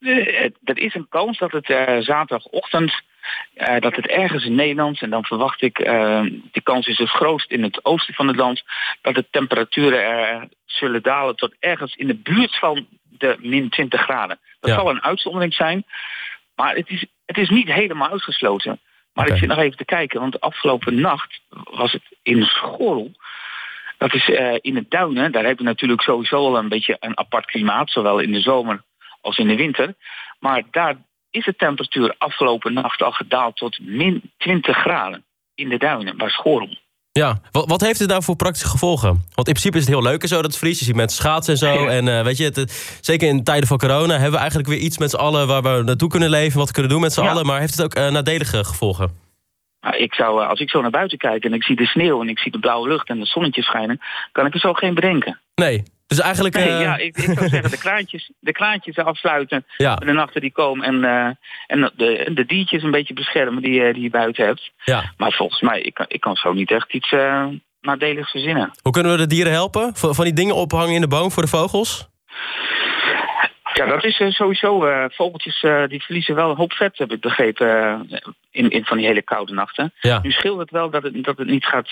Uh, 0.00 0.44
er 0.64 0.78
is 0.78 0.94
een 0.94 1.06
kans 1.08 1.38
dat 1.38 1.52
het 1.52 1.68
uh, 1.68 1.98
zaterdagochtend, 1.98 3.02
dat 3.78 3.96
het 3.96 4.06
ergens 4.06 4.44
in 4.44 4.54
Nederland, 4.54 5.02
en 5.02 5.10
dan 5.10 5.24
verwacht 5.24 5.62
ik, 5.62 5.76
die 6.52 6.62
kans 6.62 6.86
is 6.86 6.98
het 6.98 7.08
grootst 7.08 7.50
in 7.50 7.62
het 7.62 7.84
oosten 7.84 8.14
van 8.14 8.26
het 8.26 8.36
land, 8.36 8.62
dat 9.02 9.14
de 9.14 9.26
temperaturen 9.30 10.50
zullen 10.64 11.02
dalen 11.02 11.36
tot 11.36 11.54
ergens 11.58 11.94
in 11.94 12.06
de 12.06 12.14
buurt 12.14 12.58
van 12.58 12.86
de 13.18 13.36
min 13.40 13.68
20 13.68 14.00
graden. 14.00 14.38
Dat 14.60 14.70
ja. 14.70 14.76
zal 14.76 14.90
een 14.90 15.02
uitzondering 15.02 15.54
zijn, 15.54 15.84
maar 16.54 16.74
het 16.74 16.88
is, 16.88 17.06
het 17.26 17.38
is 17.38 17.48
niet 17.48 17.72
helemaal 17.72 18.10
uitgesloten. 18.10 18.80
Maar 19.12 19.24
okay. 19.24 19.36
ik 19.36 19.42
zit 19.42 19.48
nog 19.48 19.64
even 19.64 19.76
te 19.76 19.84
kijken, 19.84 20.20
want 20.20 20.32
de 20.32 20.40
afgelopen 20.40 21.00
nacht 21.00 21.40
was 21.70 21.92
het 21.92 22.02
in 22.22 22.42
Schorl 22.42 23.12
dat 23.98 24.14
is 24.14 24.28
uh, 24.28 24.54
in 24.60 24.76
het 24.76 24.90
duinen. 24.90 25.32
Daar 25.32 25.44
heb 25.44 25.58
je 25.58 25.64
natuurlijk 25.64 26.02
sowieso 26.02 26.36
al 26.36 26.58
een 26.58 26.68
beetje 26.68 26.96
een 27.00 27.18
apart 27.18 27.46
klimaat, 27.46 27.90
zowel 27.90 28.18
in 28.18 28.32
de 28.32 28.40
zomer 28.40 28.82
als 29.20 29.38
in 29.38 29.48
de 29.48 29.56
winter. 29.56 29.94
Maar 30.38 30.62
daar 30.70 30.96
is 31.30 31.44
de 31.44 31.56
temperatuur 31.56 32.14
afgelopen 32.18 32.72
nacht 32.72 33.02
al 33.02 33.12
gedaald 33.12 33.56
tot 33.56 33.78
min 33.80 34.22
20 34.36 34.76
graden 34.76 35.24
in 35.54 35.68
de 35.68 35.78
duinen, 35.78 36.16
bij 36.16 36.28
Schorl. 36.28 36.82
Ja, 37.12 37.40
wat, 37.50 37.68
wat, 37.68 37.80
heeft 37.80 37.98
het 37.98 38.08
nou 38.08 38.22
voor 38.22 38.36
praktische 38.36 38.68
gevolgen? 38.68 39.08
Want 39.08 39.48
in 39.48 39.52
principe 39.52 39.76
is 39.76 39.84
het 39.84 39.92
heel 39.92 40.02
leuk 40.02 40.22
en 40.22 40.28
zo, 40.28 40.42
dat 40.42 40.58
vries. 40.58 40.78
Je 40.78 40.84
ziet 40.84 40.94
mensen 40.94 41.22
schaatsen 41.22 41.52
en 41.52 41.58
zo. 41.58 41.82
Ja. 41.82 41.88
En 41.88 42.06
uh, 42.06 42.22
weet 42.22 42.36
je, 42.36 42.44
het, 42.44 42.98
zeker 43.00 43.28
in 43.28 43.44
tijden 43.44 43.68
van 43.68 43.78
corona 43.78 44.12
hebben 44.12 44.30
we 44.30 44.38
eigenlijk 44.38 44.68
weer 44.68 44.78
iets 44.78 44.98
met 44.98 45.10
z'n 45.10 45.16
allen... 45.16 45.46
waar 45.46 45.62
we 45.62 45.82
naartoe 45.82 46.08
kunnen 46.08 46.30
leven, 46.30 46.58
wat 46.58 46.66
we 46.66 46.72
kunnen 46.72 46.90
doen 46.90 47.00
met 47.00 47.12
z'n 47.12 47.22
ja. 47.22 47.30
allen. 47.30 47.46
Maar 47.46 47.60
heeft 47.60 47.76
het 47.76 47.84
ook 47.84 47.96
uh, 47.96 48.10
nadelige 48.10 48.64
gevolgen? 48.64 49.23
Nou, 49.84 49.96
ik 49.96 50.14
zou, 50.14 50.46
als 50.46 50.60
ik 50.60 50.70
zo 50.70 50.80
naar 50.80 50.90
buiten 50.90 51.18
kijk 51.18 51.44
en 51.44 51.52
ik 51.52 51.62
zie 51.62 51.76
de 51.76 51.86
sneeuw 51.86 52.20
en 52.20 52.28
ik 52.28 52.38
zie 52.38 52.52
de 52.52 52.58
blauwe 52.58 52.88
lucht 52.88 53.08
en 53.08 53.20
de 53.20 53.26
zonnetje 53.26 53.62
schijnen, 53.62 54.00
kan 54.32 54.46
ik 54.46 54.54
er 54.54 54.60
zo 54.60 54.72
geen 54.72 54.94
bedenken. 54.94 55.40
Nee, 55.54 55.82
dus 56.06 56.20
eigenlijk... 56.20 56.54
Nee, 56.54 56.68
uh... 56.68 56.80
ja, 56.80 56.96
ik, 56.96 57.16
ik, 57.16 57.38
zou 57.38 57.48
zeggen 57.48 57.70
de 57.70 57.78
kraantjes, 57.78 58.30
de 58.40 58.52
kraantjes 58.52 58.96
afsluiten 58.96 59.64
ja. 59.76 59.94
de 59.94 60.12
nachten 60.12 60.40
die 60.40 60.52
komen 60.52 60.86
en, 60.86 60.94
uh, 60.94 61.26
en 61.66 61.92
de, 61.96 62.30
de 62.34 62.44
diertjes 62.46 62.82
een 62.82 62.90
beetje 62.90 63.14
beschermen 63.14 63.62
die, 63.62 63.80
uh, 63.80 63.94
die 63.94 64.02
je 64.02 64.10
buiten 64.10 64.46
hebt. 64.46 64.72
Ja. 64.84 65.12
Maar 65.16 65.32
volgens 65.32 65.60
mij, 65.60 65.80
ik 65.80 65.94
kan, 65.94 66.06
ik 66.08 66.20
kan 66.20 66.36
zo 66.36 66.52
niet 66.52 66.70
echt 66.70 66.92
iets 66.92 67.14
nadeligs 67.80 68.30
verzinnen. 68.30 68.70
Hoe 68.82 68.92
kunnen 68.92 69.12
we 69.12 69.18
de 69.18 69.26
dieren 69.26 69.52
helpen? 69.52 69.92
Van 69.94 70.24
die 70.24 70.32
dingen 70.32 70.54
ophangen 70.54 70.94
in 70.94 71.00
de 71.00 71.08
boom 71.08 71.30
voor 71.30 71.42
de 71.42 71.48
vogels? 71.48 72.08
Ja, 73.76 73.86
dat 73.86 74.04
is 74.04 74.20
uh, 74.20 74.30
sowieso. 74.30 74.86
Uh, 74.86 75.04
vogeltjes 75.08 75.62
uh, 75.62 75.86
die 75.86 76.02
verliezen 76.02 76.34
wel 76.34 76.50
een 76.50 76.56
hoop 76.56 76.72
vet, 76.72 76.98
heb 76.98 77.12
ik 77.12 77.20
begrepen, 77.20 78.08
in, 78.50 78.70
in 78.70 78.84
van 78.84 78.96
die 78.96 79.06
hele 79.06 79.22
koude 79.22 79.52
nachten. 79.52 79.92
Ja. 80.00 80.20
Nu 80.22 80.30
scheelt 80.30 80.58
het 80.58 80.70
wel 80.70 80.90
dat 80.90 81.02
het, 81.02 81.24
dat 81.24 81.38
het 81.38 81.48
niet 81.48 81.66
gaat 81.66 81.90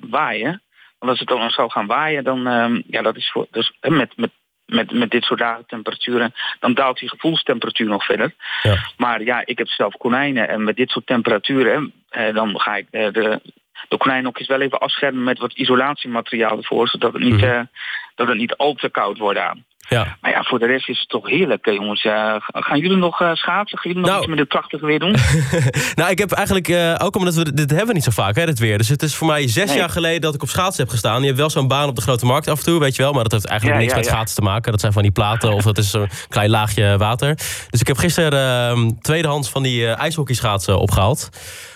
waaien. 0.00 0.62
Want 0.98 1.10
als 1.10 1.18
het 1.18 1.28
dan 1.28 1.50
zou 1.50 1.70
gaan 1.70 1.86
waaien, 1.86 2.24
dan 2.24 2.46
ehm, 2.46 2.80
ja, 2.86 3.02
dat 3.02 3.16
is 3.16 3.30
voor, 3.30 3.46
dus 3.50 3.72
met, 3.80 4.16
met, 4.16 4.30
met, 4.66 4.92
met 4.92 5.10
dit 5.10 5.24
soort 5.24 5.40
dagen 5.40 5.66
temperaturen, 5.66 6.34
dan 6.60 6.74
daalt 6.74 6.98
die 6.98 7.08
gevoelstemperatuur 7.08 7.88
nog 7.88 8.04
verder. 8.04 8.34
Ja. 8.62 8.76
Maar 8.96 9.22
ja, 9.22 9.42
ik 9.44 9.58
heb 9.58 9.68
zelf 9.68 9.96
konijnen 9.96 10.48
en 10.48 10.64
met 10.64 10.76
dit 10.76 10.90
soort 10.90 11.06
temperaturen, 11.06 11.92
dan 12.32 12.60
ga 12.60 12.76
ik 12.76 12.86
de, 12.90 13.40
de 13.88 13.96
konijnokjes 13.96 14.46
wel 14.46 14.60
even 14.60 14.78
afschermen 14.78 15.24
met 15.24 15.38
wat 15.38 15.52
isolatiemateriaal 15.52 16.56
ervoor, 16.56 16.88
zodat 16.88 17.12
het 17.12 17.22
niet, 17.22 17.40
mm. 17.40 17.68
dat 18.14 18.28
het 18.28 18.36
niet 18.36 18.56
al 18.56 18.74
te 18.74 18.88
koud 18.88 19.18
wordt 19.18 19.38
aan. 19.38 19.64
Ja. 19.88 20.16
Maar 20.20 20.30
ja, 20.30 20.42
voor 20.42 20.58
de 20.58 20.66
rest 20.66 20.88
is 20.88 20.98
het 20.98 21.08
toch 21.08 21.28
heerlijk, 21.28 21.66
jongens. 21.66 22.04
Uh, 22.04 22.34
gaan 22.38 22.78
jullie 22.78 22.96
nog 22.96 23.20
uh, 23.20 23.34
schaatsen? 23.34 23.78
Gaan 23.78 23.90
jullie 23.90 24.06
nog 24.06 24.10
nou, 24.10 24.18
iets 24.18 24.30
met 24.30 24.38
het 24.38 24.48
prachtige 24.48 24.86
weer 24.86 24.98
doen? 24.98 25.16
nou, 25.98 26.10
ik 26.10 26.18
heb 26.18 26.32
eigenlijk, 26.32 26.68
uh, 26.68 26.94
ook 26.98 27.16
omdat 27.16 27.34
we 27.34 27.52
dit 27.52 27.70
hebben 27.70 27.88
we 27.88 27.92
niet 27.92 28.04
zo 28.04 28.10
vaak, 28.10 28.36
hè, 28.36 28.46
dit 28.46 28.58
weer. 28.58 28.78
Dus 28.78 28.88
het 28.88 29.02
is 29.02 29.14
voor 29.14 29.26
mij 29.26 29.48
zes 29.48 29.68
nee. 29.68 29.78
jaar 29.78 29.88
geleden 29.88 30.20
dat 30.20 30.34
ik 30.34 30.42
op 30.42 30.48
schaatsen 30.48 30.82
heb 30.82 30.92
gestaan. 30.92 31.20
Je 31.20 31.26
hebt 31.26 31.38
wel 31.38 31.50
zo'n 31.50 31.68
baan 31.68 31.88
op 31.88 31.96
de 31.96 32.02
grote 32.02 32.26
markt 32.26 32.48
af 32.48 32.58
en 32.58 32.64
toe, 32.64 32.80
weet 32.80 32.96
je 32.96 33.02
wel. 33.02 33.12
Maar 33.12 33.22
dat 33.22 33.32
heeft 33.32 33.46
eigenlijk 33.46 33.80
ja, 33.80 33.84
niks 33.84 33.96
ja, 33.96 34.02
met 34.02 34.12
schaatsen 34.12 34.36
te 34.36 34.50
maken. 34.50 34.70
Dat 34.70 34.80
zijn 34.80 34.92
van 34.92 35.02
die 35.02 35.10
platen 35.10 35.52
of 35.52 35.62
dat 35.62 35.78
is 35.78 35.92
een 35.92 36.08
klein 36.28 36.50
laagje 36.50 36.96
water. 36.96 37.34
Dus 37.70 37.80
ik 37.80 37.86
heb 37.86 37.96
gisteren 37.96 38.70
ehm, 38.70 38.90
tweedehands 39.00 39.50
van 39.50 39.62
die 39.62 39.86
ijshockeyschaatsen 39.86 40.78
opgehaald. 40.78 41.28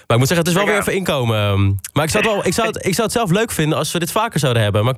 Maar 0.06 0.16
ik 0.16 0.19
moet 0.19 0.28
zeggen, 0.28 0.46
het 0.46 0.56
is 0.56 0.62
wel 0.62 0.72
weer 0.72 0.81
even 0.81 0.94
inkomen. 0.94 1.81
Maar 1.93 2.04
ik 2.04 2.11
zou, 2.11 2.25
het 2.25 2.32
wel, 2.32 2.46
ik, 2.46 2.52
zou 2.52 2.66
het, 2.66 2.87
ik 2.87 2.94
zou 2.94 3.02
het 3.02 3.16
zelf 3.16 3.31
leuk 3.31 3.50
vinden 3.50 3.78
als 3.78 3.92
we 3.92 3.99
dit 3.99 4.12
vaker 4.12 4.40
zouden 4.40 4.62
hebben. 4.62 4.85
Maar 4.85 4.94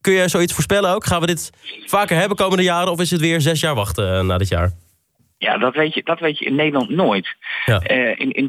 kun 0.00 0.12
je 0.12 0.28
zoiets 0.28 0.52
voorspellen 0.52 0.94
ook? 0.94 1.04
Gaan 1.04 1.20
we 1.20 1.26
dit 1.26 1.50
vaker 1.86 2.16
hebben 2.16 2.36
komende 2.36 2.62
jaren? 2.62 2.92
Of 2.92 3.00
is 3.00 3.10
het 3.10 3.20
weer 3.20 3.40
zes 3.40 3.60
jaar 3.60 3.74
wachten 3.74 4.26
na 4.26 4.38
dit 4.38 4.48
jaar? 4.48 4.70
Ja, 5.38 5.58
dat 5.58 5.74
weet 5.74 5.94
je, 5.94 6.02
dat 6.02 6.20
weet 6.20 6.38
je 6.38 6.44
in 6.44 6.54
Nederland 6.54 6.90
nooit. 6.90 7.36
Ja. 7.64 7.82
Uh, 7.90 8.18
in, 8.18 8.30
in 8.30 8.48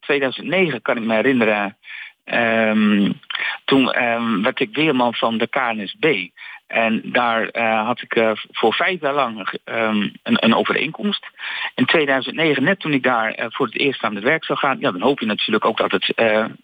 2009 0.00 0.82
kan 0.82 0.96
ik 0.96 1.02
me 1.02 1.14
herinneren... 1.14 1.76
Um, 2.24 3.20
toen 3.64 4.02
um, 4.02 4.42
werd 4.42 4.60
ik 4.60 4.74
weerman 4.74 5.14
van 5.14 5.38
de 5.38 5.46
KNSB. 5.46 6.28
En 6.66 7.00
daar 7.04 7.48
uh, 7.52 7.86
had 7.86 8.02
ik 8.02 8.14
uh, 8.14 8.30
voor 8.34 8.74
vijf 8.74 9.00
jaar 9.00 9.14
lang 9.14 9.58
um, 9.64 10.12
een, 10.22 10.44
een, 10.44 10.54
overeenkomst. 10.54 11.26
In 11.74 11.86
2009, 11.86 12.62
net 12.62 12.80
toen 12.80 12.92
ik 12.92 13.02
daar 13.02 13.38
uh, 13.38 13.46
voor 13.48 13.66
het 13.66 13.78
eerst 13.78 14.02
aan 14.02 14.14
het 14.14 14.24
werk 14.24 14.44
zou 14.44 14.58
gaan... 14.58 14.78
Ja, 14.80 14.90
dan 14.90 15.00
hoop 15.00 15.20
je 15.20 15.26
natuurlijk 15.26 15.64
ook 15.64 15.76
dat 15.76 15.90
het 15.90 16.12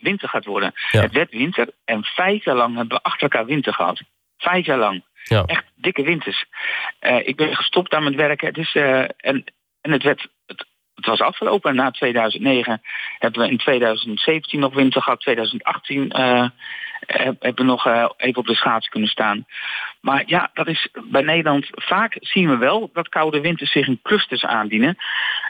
winter 0.00 0.28
gaat 0.28 0.44
worden. 0.44 0.72
Ja. 0.90 1.00
Het 1.00 1.12
werd 1.12 1.30
winter 1.30 1.68
en 1.84 2.04
vijf 2.04 2.44
jaar 2.44 2.56
lang 2.56 2.76
hebben 2.76 2.96
we 2.96 3.02
achter 3.02 3.22
elkaar 3.22 3.46
winter 3.46 3.74
gehad. 3.74 4.02
Vijf 4.40 4.66
jaar 4.66 4.78
lang. 4.78 5.04
Ja. 5.24 5.42
Echt 5.46 5.64
dikke 5.74 6.02
winters. 6.02 6.44
ik 7.24 7.36
ben 7.36 7.56
gestopt 7.56 7.94
aan 7.94 8.04
het 8.04 8.14
werken. 8.14 8.46
Het 8.46 8.56
is, 8.56 8.74
en, 9.16 9.44
en 9.80 9.90
het 9.90 10.02
werd... 10.02 10.28
Het, 10.46 10.66
het 10.94 11.06
was 11.06 11.20
afgelopen. 11.20 11.74
Na 11.74 11.90
2009 11.90 12.82
hebben 13.18 13.42
we 13.42 13.48
in 13.48 13.58
2017 13.58 14.60
nog 14.60 14.74
winter 14.74 15.02
gehad. 15.02 15.20
2018 15.20 16.12
hebben 17.38 17.66
nog 17.66 17.86
even 18.16 18.36
op 18.36 18.46
de 18.46 18.54
schaats 18.54 18.88
kunnen 18.88 19.08
staan. 19.08 19.46
Maar 20.00 20.22
ja, 20.26 20.50
dat 20.54 20.66
is 20.68 20.88
bij 21.04 21.22
Nederland 21.22 21.66
vaak 21.70 22.16
zien 22.20 22.48
we 22.48 22.56
wel 22.56 22.90
dat 22.92 23.08
koude 23.08 23.40
winters 23.40 23.72
zich 23.72 23.86
in 23.86 24.00
clusters 24.02 24.44
aandienen. 24.44 24.96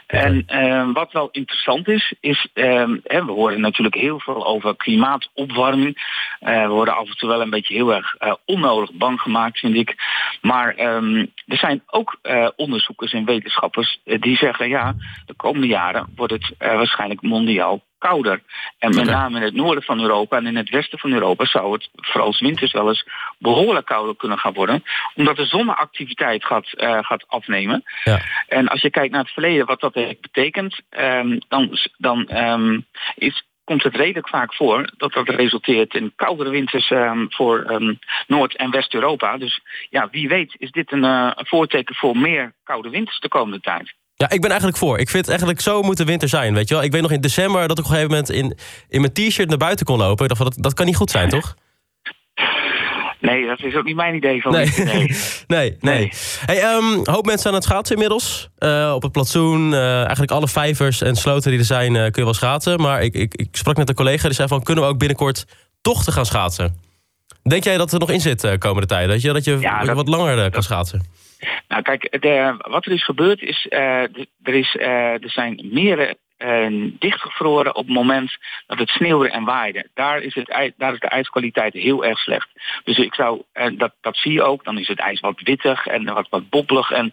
En 0.07 0.45
uh, 0.47 0.93
wat 0.93 1.11
wel 1.11 1.29
interessant 1.31 1.87
is, 1.87 2.13
is 2.19 2.47
uh, 2.53 2.89
hè, 3.03 3.25
we 3.25 3.31
horen 3.31 3.61
natuurlijk 3.61 3.95
heel 3.95 4.19
veel 4.19 4.45
over 4.45 4.75
klimaatopwarming. 4.75 5.95
Uh, 6.41 6.61
we 6.61 6.67
worden 6.67 6.95
af 6.95 7.07
en 7.07 7.17
toe 7.17 7.29
wel 7.29 7.41
een 7.41 7.49
beetje 7.49 7.73
heel 7.73 7.93
erg 7.93 8.15
onnodig 8.45 8.91
bang 8.93 9.21
gemaakt, 9.21 9.59
vind 9.59 9.75
ik. 9.75 9.95
Maar 10.41 10.79
um, 10.79 11.31
er 11.45 11.57
zijn 11.57 11.83
ook 11.85 12.19
onderzoekers 12.55 13.13
en 13.13 13.25
wetenschappers 13.25 13.99
die 14.03 14.35
zeggen, 14.35 14.69
ja, 14.69 14.95
de 15.25 15.33
komende 15.33 15.67
jaren 15.67 16.07
wordt 16.15 16.33
het 16.33 16.55
waarschijnlijk 16.57 17.21
mondiaal 17.21 17.81
kouder. 18.01 18.41
En 18.79 18.95
met 18.95 19.05
name 19.05 19.37
in 19.37 19.43
het 19.43 19.53
noorden 19.53 19.83
van 19.83 20.01
Europa 20.01 20.37
en 20.37 20.45
in 20.45 20.55
het 20.55 20.69
westen 20.69 20.99
van 20.99 21.11
Europa 21.11 21.45
zou 21.45 21.73
het 21.73 21.89
vooral 21.95 22.35
winters 22.39 22.71
wel 22.71 22.87
eens 22.87 23.07
behoorlijk 23.37 23.85
kouder 23.85 24.15
kunnen 24.15 24.37
gaan 24.37 24.53
worden. 24.53 24.83
Omdat 25.15 25.35
de 25.35 25.45
zonneactiviteit 25.45 26.45
gaat, 26.45 26.67
uh, 26.75 26.97
gaat 27.01 27.27
afnemen. 27.27 27.83
Ja. 28.03 28.21
En 28.47 28.67
als 28.67 28.81
je 28.81 28.89
kijkt 28.89 29.11
naar 29.11 29.23
het 29.23 29.33
verleden, 29.33 29.65
wat 29.65 29.79
dat 29.79 29.93
heeft 29.93 30.21
betekend, 30.21 30.79
um, 30.89 31.39
dan, 31.47 31.77
dan 31.97 32.37
um, 32.37 32.85
is 33.15 33.43
komt 33.63 33.83
het 33.83 33.95
redelijk 33.95 34.29
vaak 34.29 34.53
voor 34.53 34.89
dat 34.97 35.13
dat 35.13 35.29
resulteert 35.29 35.93
in 35.93 36.13
koudere 36.15 36.49
winters 36.49 36.91
ehm, 36.91 37.25
voor 37.29 37.61
ehm, 37.61 37.93
Noord- 38.27 38.55
en 38.55 38.71
West-Europa. 38.71 39.37
Dus 39.37 39.61
ja, 39.89 40.07
wie 40.11 40.27
weet 40.27 40.55
is 40.57 40.71
dit 40.71 40.91
een, 40.91 41.03
uh, 41.03 41.31
een 41.35 41.47
voorteken 41.47 41.95
voor 41.95 42.17
meer 42.17 42.53
koude 42.63 42.89
winters 42.89 43.19
de 43.19 43.27
komende 43.27 43.59
tijd. 43.59 43.93
Ja, 44.21 44.29
ik 44.29 44.41
ben 44.41 44.49
eigenlijk 44.49 44.79
voor. 44.79 44.99
Ik 44.99 45.09
vind 45.09 45.27
eigenlijk 45.27 45.61
zo 45.61 45.81
moet 45.81 45.97
de 45.97 46.03
winter 46.03 46.29
zijn, 46.29 46.53
weet 46.53 46.67
je 46.67 46.73
wel. 46.73 46.83
Ik 46.83 46.91
weet 46.91 47.01
nog 47.01 47.11
in 47.11 47.21
december 47.21 47.67
dat 47.67 47.79
ik 47.79 47.85
op 47.85 47.91
een 47.91 47.97
gegeven 47.97 48.09
moment 48.09 48.29
in, 48.29 48.57
in 48.89 49.01
mijn 49.01 49.13
t-shirt 49.13 49.49
naar 49.49 49.57
buiten 49.57 49.85
kon 49.85 49.97
lopen. 49.97 50.23
Ik 50.23 50.29
dacht 50.29 50.41
van, 50.41 50.51
dat, 50.51 50.63
dat 50.63 50.73
kan 50.73 50.85
niet 50.85 50.95
goed 50.95 51.11
zijn, 51.11 51.29
toch? 51.29 51.55
Nee, 53.19 53.47
dat 53.47 53.59
is 53.63 53.75
ook 53.75 53.83
niet 53.83 53.95
mijn 53.95 54.15
idee 54.15 54.41
van. 54.41 54.51
Nee, 54.51 54.65
nee, 54.85 55.07
nee. 55.47 55.77
nee. 55.79 56.11
Hey, 56.45 56.73
um, 56.73 56.99
hoop 57.03 57.25
mensen 57.25 57.49
aan 57.49 57.55
het 57.55 57.63
schaatsen 57.63 57.95
inmiddels. 57.95 58.49
Uh, 58.59 58.91
op 58.95 59.01
het 59.01 59.11
plantsoen, 59.11 59.71
uh, 59.71 59.97
eigenlijk 59.97 60.31
alle 60.31 60.47
vijvers 60.47 61.01
en 61.01 61.15
sloten 61.15 61.51
die 61.51 61.59
er 61.59 61.65
zijn, 61.65 61.95
uh, 61.95 62.01
kun 62.01 62.11
je 62.13 62.23
wel 62.23 62.33
schaatsen. 62.33 62.81
Maar 62.81 63.01
ik, 63.01 63.13
ik, 63.13 63.35
ik 63.35 63.47
sprak 63.51 63.77
met 63.77 63.89
een 63.89 63.95
collega 63.95 64.25
die 64.27 64.35
zei 64.35 64.47
van, 64.47 64.63
kunnen 64.63 64.83
we 64.83 64.89
ook 64.89 64.97
binnenkort 64.97 65.45
toch 65.81 66.03
te 66.03 66.11
gaan 66.11 66.25
schaatsen? 66.25 66.75
Denk 67.43 67.63
jij 67.63 67.77
dat 67.77 67.93
er 67.93 67.99
nog 67.99 68.11
in 68.11 68.21
zit 68.21 68.41
de 68.41 68.57
komende 68.57 68.87
tijd? 68.87 69.07
Dat 69.07 69.21
je, 69.21 69.33
dat 69.33 69.43
je 69.43 69.57
ja, 69.59 69.83
dat, 69.83 69.95
wat 69.95 70.07
langer 70.07 70.35
kan 70.35 70.51
dat, 70.51 70.63
schaatsen? 70.63 71.01
Nou 71.67 71.81
kijk, 71.81 72.17
wat 72.57 72.85
er 72.85 72.91
is 72.91 73.03
gebeurd 73.03 73.41
is, 73.41 73.65
er, 73.69 74.27
is 74.43 74.75
er 74.79 75.29
zijn 75.29 75.69
meerdere 75.71 76.17
uh, 76.37 76.91
dichtgevroren 76.99 77.75
op 77.75 77.85
het 77.85 77.95
moment 77.95 78.37
dat 78.67 78.79
het 78.79 78.89
sneeuwde 78.89 79.29
en 79.29 79.43
waaide. 79.43 79.89
Daar 79.93 80.21
is, 80.21 80.35
het, 80.35 80.73
daar 80.77 80.93
is 80.93 80.99
de 80.99 81.07
ijskwaliteit 81.07 81.73
heel 81.73 82.05
erg 82.05 82.19
slecht. 82.19 82.49
Dus 82.83 82.97
ik 82.97 83.13
zou, 83.13 83.41
dat, 83.77 83.93
dat 84.01 84.17
zie 84.17 84.31
je 84.31 84.43
ook, 84.43 84.63
dan 84.63 84.77
is 84.77 84.87
het 84.87 84.99
ijs 84.99 85.19
wat 85.19 85.41
wittig 85.41 85.87
en 85.87 86.13
wat, 86.13 86.27
wat 86.29 86.49
bobbelig. 86.49 86.91
En, 86.91 87.11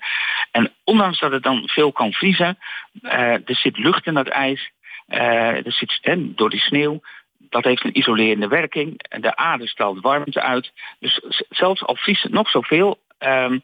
en 0.51 0.73
ondanks 0.85 1.19
dat 1.19 1.33
het 1.33 1.43
dan 1.43 1.69
veel 1.69 1.93
kan 1.93 2.13
vriezen, 2.13 2.59
er 3.03 3.43
zit 3.45 3.79
lucht 3.79 4.07
in 4.07 4.15
dat 4.15 4.29
ijs, 4.29 4.71
er 5.09 5.73
zit, 5.73 5.99
en 6.03 6.33
door 6.35 6.51
die 6.51 6.61
sneeuw, 6.61 7.01
dat 7.39 7.65
heeft 7.65 7.85
een 7.85 7.99
isolerende 7.99 8.49
werking. 8.49 9.03
De 9.21 9.37
aarde 9.37 9.69
straalt 9.69 10.01
warmte 10.01 10.41
uit. 10.41 10.73
Dus 10.99 11.21
zelfs 11.49 11.85
al 11.85 11.97
vriest 11.97 12.23
het 12.23 12.33
nog 12.33 12.51
zoveel, 12.51 12.99
Um, 13.19 13.63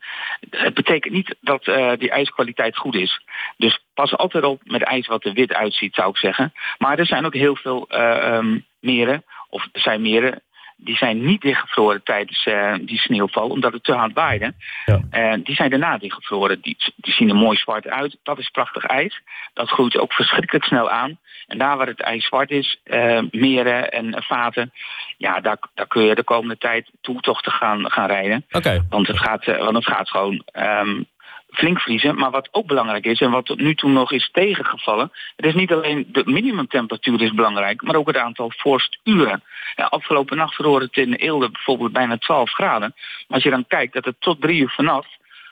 het 0.50 0.74
betekent 0.74 1.12
niet 1.12 1.36
dat 1.40 1.66
uh, 1.66 1.92
die 1.98 2.10
ijskwaliteit 2.10 2.76
goed 2.76 2.94
is. 2.94 3.20
Dus 3.56 3.84
pas 3.94 4.16
altijd 4.16 4.44
op 4.44 4.60
met 4.64 4.82
ijs 4.82 5.06
wat 5.06 5.24
er 5.24 5.32
wit 5.32 5.54
uitziet, 5.54 5.94
zou 5.94 6.10
ik 6.10 6.16
zeggen. 6.16 6.52
Maar 6.78 6.98
er 6.98 7.06
zijn 7.06 7.26
ook 7.26 7.34
heel 7.34 7.56
veel 7.56 7.86
uh, 7.90 8.34
um, 8.34 8.66
meren, 8.80 9.24
of 9.48 9.68
er 9.72 9.80
zijn 9.80 10.02
meren 10.02 10.42
die 10.76 10.96
zijn 10.96 11.24
niet 11.24 11.40
dichtgevroren 11.40 12.02
tijdens 12.02 12.46
uh, 12.46 12.74
die 12.80 12.98
sneeuwval, 12.98 13.48
omdat 13.48 13.72
het 13.72 13.84
te 13.84 13.92
hard 13.92 14.12
waaide. 14.12 14.54
Ja. 14.84 15.00
Uh, 15.12 15.44
die 15.44 15.54
zijn 15.54 15.70
daarna 15.70 15.98
dichtgevroren. 15.98 16.60
Die, 16.60 16.76
die 16.96 17.12
zien 17.12 17.28
er 17.28 17.36
mooi 17.36 17.56
zwart 17.56 17.88
uit. 17.88 18.16
Dat 18.22 18.38
is 18.38 18.48
prachtig 18.48 18.84
ijs. 18.84 19.20
Dat 19.52 19.68
groeit 19.68 19.98
ook 19.98 20.12
verschrikkelijk 20.12 20.64
snel 20.64 20.90
aan. 20.90 21.18
En 21.46 21.58
daar 21.58 21.76
waar 21.76 21.86
het 21.86 22.00
ijs 22.00 22.26
zwart 22.26 22.50
is, 22.50 22.80
uh, 22.84 23.20
meren 23.30 23.90
en 23.90 24.22
vaten, 24.22 24.72
ja, 25.16 25.40
daar, 25.40 25.58
daar 25.74 25.86
kun 25.86 26.02
je 26.02 26.14
de 26.14 26.24
komende 26.24 26.58
tijd 26.58 26.90
toetochten 27.00 27.52
gaan, 27.52 27.90
gaan 27.90 28.06
rijden. 28.06 28.44
Okay. 28.50 28.82
Want, 28.88 29.06
het 29.06 29.18
gaat, 29.18 29.44
want 29.44 29.74
het 29.74 29.86
gaat 29.86 30.10
gewoon 30.10 30.42
um, 30.52 31.06
flink 31.54 31.80
vriezen. 31.80 32.14
Maar 32.16 32.30
wat 32.30 32.48
ook 32.52 32.66
belangrijk 32.66 33.04
is 33.04 33.20
en 33.20 33.30
wat 33.30 33.46
tot 33.46 33.60
nu 33.60 33.74
toe 33.74 33.90
nog 33.90 34.12
is 34.12 34.28
tegengevallen... 34.32 35.12
het 35.36 35.46
is 35.46 35.54
niet 35.54 35.72
alleen 35.72 36.08
de 36.12 36.22
minimumtemperatuur 36.24 37.22
is 37.22 37.34
belangrijk... 37.34 37.82
maar 37.82 37.96
ook 37.96 38.06
het 38.06 38.16
aantal 38.16 38.52
vorsturen. 38.56 39.42
Ja, 39.76 39.84
afgelopen 39.84 40.36
nacht 40.36 40.54
verhoorde 40.54 40.84
het 40.84 40.96
in 40.96 41.14
Eelde 41.14 41.50
bijvoorbeeld 41.50 41.92
bijna 41.92 42.18
12 42.18 42.50
graden. 42.50 42.94
Maar 42.96 43.26
als 43.28 43.42
je 43.42 43.50
dan 43.50 43.66
kijkt 43.66 43.92
dat 43.92 44.04
het 44.04 44.16
tot 44.18 44.40
drie 44.40 44.60
uur 44.60 44.70
vanaf 44.70 45.06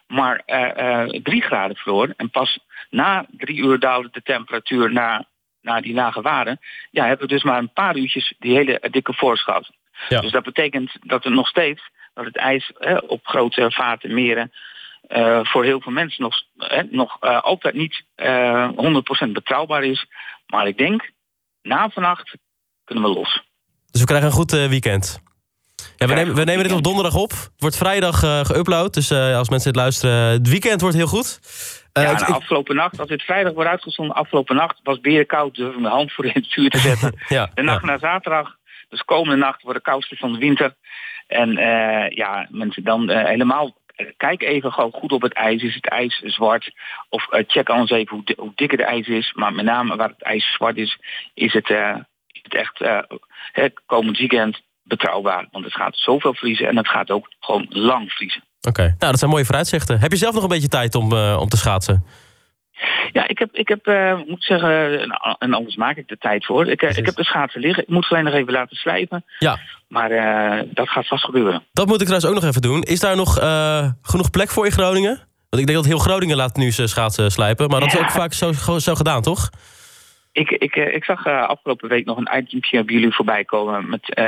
maar 0.07 0.43
uh, 0.47 0.61
uh, 0.61 1.21
drie 1.23 1.43
graden 1.43 1.77
vroor... 1.77 2.15
en 2.17 2.31
pas 2.31 2.59
na 2.91 3.27
drie 3.31 3.63
uur 3.63 3.79
daalde 3.79 4.09
de 4.13 4.23
temperatuur 4.23 4.93
naar, 4.93 5.25
naar 5.61 5.83
die 5.83 5.95
lage 5.95 6.21
waarden... 6.21 6.61
ja, 6.91 7.07
hebben 7.07 7.27
we 7.27 7.33
dus 7.35 7.43
maar 7.43 7.59
een 7.59 7.73
paar 7.73 7.97
uurtjes 7.97 8.35
die 8.39 8.55
hele 8.55 8.83
dikke 8.91 9.15
vorst 9.15 9.43
gehad. 9.43 9.71
Ja. 10.09 10.21
Dus 10.21 10.31
dat 10.31 10.43
betekent 10.43 10.97
dat 11.01 11.25
er 11.25 11.31
nog 11.31 11.49
steeds 11.49 11.91
dat 12.15 12.25
het 12.25 12.37
ijs 12.37 12.73
eh, 12.73 12.99
op 13.07 13.27
grote 13.27 13.71
vaten, 13.71 14.15
meren 14.15 14.53
uh, 15.17 15.41
voor 15.43 15.65
heel 15.65 15.81
veel 15.81 15.93
mensen 15.93 16.23
nog, 16.23 16.43
eh, 16.57 16.83
nog 16.91 17.17
uh, 17.21 17.43
altijd 17.43 17.75
niet 17.75 18.05
100% 19.29 19.33
betrouwbaar 19.33 19.85
is. 19.85 20.07
Maar 20.47 20.67
ik 20.67 20.79
denk, 20.79 21.11
na 21.63 21.89
vannacht 21.89 22.37
kunnen 22.85 23.05
we 23.05 23.11
los. 23.11 23.43
Dus 23.91 24.01
we 24.01 24.07
krijgen 24.07 24.29
een 24.29 24.35
goed 24.35 24.51
weekend. 24.51 25.23
Ja, 25.97 26.07
we, 26.07 26.15
nemen, 26.15 26.35
we 26.35 26.45
nemen 26.45 26.63
dit 26.65 26.73
op 26.73 26.83
donderdag 26.83 27.15
op. 27.15 27.31
Het 27.31 27.53
wordt 27.57 27.77
vrijdag 27.77 28.47
geüpload. 28.47 28.91
Dus 28.91 29.13
als 29.13 29.49
mensen 29.49 29.73
dit 29.73 29.83
luisteren, 29.83 30.15
het 30.15 30.49
weekend 30.49 30.81
wordt 30.81 30.97
heel 30.97 31.07
goed. 31.07 31.41
ja, 31.93 32.11
ik, 32.11 32.21
afgelopen 32.21 32.77
nacht, 32.77 33.01
als 33.01 33.09
dit 33.09 33.23
vrijdag 33.23 33.53
wordt 33.53 33.71
uitgezonden, 33.71 34.17
afgelopen 34.17 34.57
nacht 34.57 34.81
was 34.83 35.01
berenkoud. 35.01 35.55
Durf 35.55 35.75
ik 35.75 35.81
mijn 35.81 35.95
hand 35.95 36.13
voor 36.13 36.25
in 36.25 36.33
het 36.35 36.53
vuur 36.53 36.71
te 36.71 36.79
zetten. 36.79 37.15
ja, 37.29 37.51
de 37.55 37.63
nacht 37.63 37.81
ja. 37.81 37.87
naar 37.87 37.99
zaterdag, 37.99 38.57
dus 38.89 39.03
komende 39.03 39.37
nacht, 39.37 39.63
wordt 39.63 39.79
de 39.79 39.91
koudste 39.91 40.17
van 40.17 40.33
de 40.33 40.39
winter. 40.39 40.75
En 41.27 41.51
ja, 42.15 42.47
mensen 42.51 42.85
dan 42.85 43.11
helemaal 43.11 43.75
kijk 44.17 44.43
even 44.43 44.73
gewoon 44.73 44.93
goed 44.93 45.13
op 45.13 45.23
het 45.23 45.33
ijs. 45.33 45.63
Is 45.63 45.75
het 45.75 45.89
ijs 45.89 46.19
zwart? 46.25 46.73
Of 47.09 47.27
uh, 47.31 47.41
check 47.47 47.69
anders 47.69 47.91
even 47.91 48.25
hoe, 48.37 48.53
dik 48.55 48.71
het 48.71 48.81
ijs 48.81 49.07
is. 49.07 49.33
Maar 49.33 49.53
met 49.53 49.65
name 49.65 49.97
waar 49.97 50.09
het 50.09 50.23
ijs 50.23 50.53
zwart 50.53 50.77
is, 50.77 50.99
is 51.35 51.53
het, 51.53 51.69
is 52.27 52.41
het 52.43 52.55
echt 52.55 52.79
het 53.53 53.81
komend 53.87 54.19
weekend 54.19 54.63
betrouwbaar. 54.83 55.49
Want 55.51 55.65
het 55.65 55.75
gaat 55.75 55.97
zoveel 55.97 56.35
vriezen 56.35 56.69
en 56.69 56.77
het 56.77 56.89
gaat 56.89 57.11
ook 57.11 57.27
gewoon 57.41 57.67
lang 57.69 58.11
vriezen. 58.11 58.45
Oké, 58.69 58.83
nou 58.83 58.97
dat 58.99 59.19
zijn 59.19 59.31
mooie 59.31 59.45
vooruitzichten. 59.45 60.01
Heb 60.01 60.11
je 60.11 60.17
zelf 60.17 60.35
nog 60.35 60.43
een 60.43 60.49
beetje 60.49 60.69
tijd 60.69 60.95
om, 60.95 61.13
om 61.17 61.49
te 61.49 61.57
schaatsen? 61.57 62.05
Ja, 63.13 63.29
ik 63.29 63.39
heb, 63.39 63.49
ik 63.53 63.69
heb 63.69 63.87
uh, 63.87 64.15
moet 64.27 64.45
zeggen, 64.45 65.01
en 65.39 65.53
anders 65.55 65.77
maak 65.77 65.97
ik 65.97 66.09
de 66.09 66.19
tijd 66.19 66.47
voor. 66.47 66.67
Ik, 66.67 66.83
ik 66.83 67.07
heb 67.07 67.15
de 67.15 67.25
schaatsen 67.25 67.61
liggen. 67.61 67.83
Ik 67.83 67.89
moet 67.89 68.05
ze 68.05 68.11
alleen 68.13 68.25
nog 68.25 68.35
even 68.35 68.53
laten 68.53 68.77
slijpen. 68.77 69.25
Ja. 69.39 69.59
Maar 69.89 70.11
uh, 70.11 70.63
dat 70.71 70.89
gaat 70.89 71.07
vast 71.07 71.25
gebeuren. 71.25 71.63
Dat 71.73 71.87
moet 71.87 72.01
ik 72.01 72.07
trouwens 72.07 72.31
ook 72.31 72.41
nog 72.41 72.51
even 72.51 72.63
doen. 72.63 72.83
Is 72.83 73.01
daar 73.01 73.17
nog 73.17 73.41
uh, 73.41 73.89
genoeg 74.03 74.31
plek 74.31 74.51
voor 74.51 74.65
in 74.65 74.73
Groningen? 74.73 75.21
Want 75.51 75.63
ik 75.63 75.67
denk 75.67 75.79
dat 75.79 75.87
heel 75.87 75.99
Groningen 75.99 76.37
laat 76.37 76.57
nu 76.57 76.71
zijn 76.71 76.89
schaatsen 76.89 77.31
slijpen. 77.31 77.69
Maar 77.69 77.81
dat 77.81 77.93
ja. 77.93 77.99
is 77.99 78.05
ook 78.05 78.11
vaak 78.11 78.33
zo, 78.33 78.79
zo 78.79 78.95
gedaan, 78.95 79.23
toch? 79.23 79.51
Ik, 80.33 80.51
ik, 80.51 80.77
ik 80.77 81.05
zag 81.05 81.27
afgelopen 81.27 81.89
week 81.89 82.05
nog 82.05 82.17
een 82.17 82.39
itempje 82.39 82.85
bij 82.85 82.95
jullie 82.95 83.15
voorbij 83.15 83.45
komen 83.45 83.89
met 83.89 84.21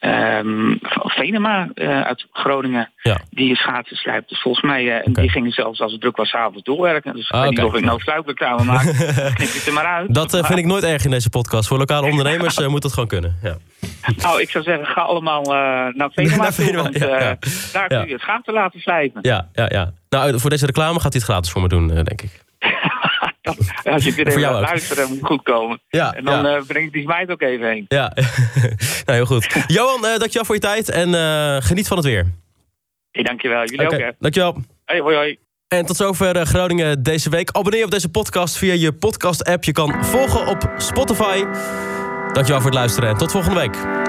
um, 0.00 0.78
Venema 1.16 1.68
uh, 1.74 2.00
uit 2.00 2.26
Groningen. 2.32 2.90
Ja. 3.02 3.20
Die 3.30 3.56
schaatsen 3.56 3.96
slijpt. 3.96 4.28
Dus 4.28 4.40
volgens 4.40 4.64
mij, 4.64 4.84
uh, 4.84 4.94
okay. 4.94 5.22
die 5.22 5.30
gingen 5.30 5.50
zelfs 5.50 5.80
als 5.80 5.92
het 5.92 6.00
druk 6.00 6.16
was 6.16 6.32
avonds 6.32 6.62
doorwerken. 6.62 7.14
Dus 7.14 7.24
ik 7.24 7.30
ah, 7.30 7.40
weet 7.40 7.50
okay. 7.50 7.64
niet 7.64 7.72
of 7.72 7.78
ik 7.78 7.84
nou 7.84 8.00
sluikreclame 8.00 8.64
maak. 8.64 8.82
Knip 9.34 9.52
het 9.52 9.66
er 9.66 9.72
maar 9.72 9.84
uit. 9.84 10.14
Dat 10.14 10.34
uh, 10.34 10.44
vind 10.44 10.58
ik 10.58 10.64
nooit 10.66 10.84
erg 10.84 11.04
in 11.04 11.10
deze 11.10 11.30
podcast. 11.30 11.68
Voor 11.68 11.78
lokale 11.78 12.10
ondernemers 12.10 12.66
moet 12.66 12.82
dat 12.82 12.92
gewoon 12.92 13.08
kunnen. 13.08 13.36
Ja. 13.42 13.56
Nou, 14.16 14.40
ik 14.40 14.50
zou 14.50 14.64
zeggen, 14.64 14.86
ga 14.86 15.00
allemaal 15.00 15.42
naar 15.98 16.10
Venema 16.10 16.36
naar 16.36 16.54
toe. 16.54 16.76
Want 16.76 16.98
ja. 16.98 17.36
daar 17.72 17.88
kun 17.88 18.06
je 18.06 18.12
het 18.12 18.20
schaatsen 18.20 18.52
laten 18.52 18.80
slijpen. 18.80 19.18
Ja, 19.22 19.48
ja, 19.52 19.66
ja. 19.68 19.92
Nou, 20.08 20.40
voor 20.40 20.50
deze 20.50 20.66
reclame 20.66 21.00
gaat 21.00 21.12
hij 21.12 21.20
het 21.20 21.30
gratis 21.30 21.50
voor 21.50 21.62
me 21.62 21.68
doen, 21.68 21.88
denk 21.88 22.22
ik. 22.22 22.44
Als 23.84 24.04
je 24.04 24.12
weer 24.14 24.26
even 24.26 24.40
luisteren, 24.40 25.08
moet 25.08 25.18
goed 25.22 25.42
komen. 25.42 25.80
Ja, 25.88 26.14
en 26.14 26.24
dan 26.24 26.44
ja. 26.44 26.56
uh, 26.56 26.62
brengt 26.66 26.92
die 26.92 27.06
meid 27.06 27.30
ook 27.30 27.42
even 27.42 27.68
heen. 27.68 27.84
Ja, 27.88 28.12
nou 29.04 29.16
heel 29.18 29.26
goed. 29.26 29.64
Johan, 29.66 30.04
uh, 30.04 30.16
dankjewel 30.16 30.44
voor 30.44 30.54
je 30.54 30.60
tijd 30.60 30.90
en 30.90 31.08
uh, 31.08 31.56
geniet 31.58 31.88
van 31.88 31.96
het 31.96 32.06
weer. 32.06 32.26
Hey, 33.10 33.22
dankjewel. 33.22 33.64
Jullie 33.64 33.86
okay. 33.86 33.98
ook, 33.98 34.04
hè. 34.04 34.10
Dankjewel. 34.18 34.56
Hey, 34.84 35.00
hoi, 35.00 35.16
hoi. 35.16 35.38
En 35.68 35.86
tot 35.86 35.96
zover 35.96 36.46
Groningen 36.46 37.02
deze 37.02 37.30
week. 37.30 37.50
Abonneer 37.50 37.84
op 37.84 37.90
deze 37.90 38.08
podcast 38.08 38.56
via 38.56 38.72
je 38.72 38.92
podcast-app. 38.92 39.64
Je 39.64 39.72
kan 39.72 40.04
volgen 40.04 40.46
op 40.46 40.70
Spotify. 40.76 41.44
Dankjewel 42.32 42.60
voor 42.60 42.70
het 42.70 42.74
luisteren 42.74 43.08
en 43.08 43.16
tot 43.16 43.30
volgende 43.30 43.60
week. 43.60 44.05